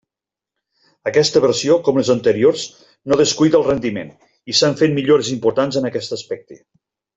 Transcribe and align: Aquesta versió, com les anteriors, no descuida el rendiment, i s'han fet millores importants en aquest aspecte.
Aquesta 1.11 1.41
versió, 1.43 1.75
com 1.87 1.99
les 2.01 2.09
anteriors, 2.13 2.63
no 3.13 3.19
descuida 3.21 3.61
el 3.61 3.67
rendiment, 3.69 4.09
i 4.53 4.57
s'han 4.61 4.81
fet 4.83 4.97
millores 4.99 5.31
importants 5.37 5.79
en 5.83 5.91
aquest 5.93 6.19
aspecte. 6.21 6.61